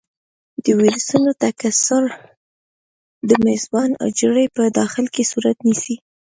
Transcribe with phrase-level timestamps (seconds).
[0.63, 2.03] د ویروسونو تکثر
[3.29, 5.95] د میزبان حجرې په داخل کې صورت نیسي.